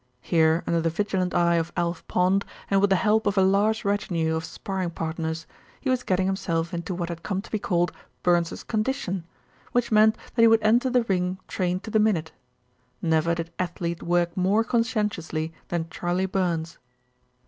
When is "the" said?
0.81-0.89, 2.89-2.95, 10.89-11.03, 11.91-11.99